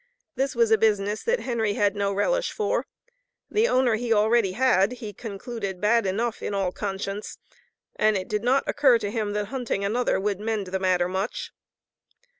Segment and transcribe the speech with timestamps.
[0.33, 2.87] This was a business that Henry had no relish for.
[3.51, 7.37] The owner he already had, he concluded bad enough in all conscience,
[7.97, 11.51] and it did not occur to him that hunting another would mend the matter much.